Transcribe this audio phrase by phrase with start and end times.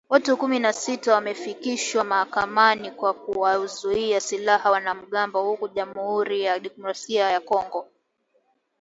[0.09, 7.39] Watu kumi na sita wamefikishwa mahakamani kwa kuwauzia silaha wanamgambo huko Jamuhuri ya Kidemokrasia ya
[7.39, 7.87] Kongo